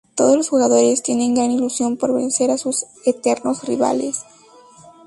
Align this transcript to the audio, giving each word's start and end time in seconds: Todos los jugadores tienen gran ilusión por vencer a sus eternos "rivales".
Todos 0.15 0.35
los 0.35 0.49
jugadores 0.49 1.03
tienen 1.03 1.35
gran 1.35 1.51
ilusión 1.51 1.95
por 1.95 2.11
vencer 2.11 2.49
a 2.49 2.57
sus 2.57 2.85
eternos 3.05 3.63
"rivales". 3.67 4.23